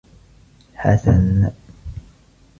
[0.75, 1.51] حسن!